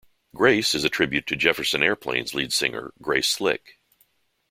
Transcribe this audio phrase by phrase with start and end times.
[0.33, 3.77] "Grace" is a tribute to Jefferson Airplane's lead singer, Grace Slick.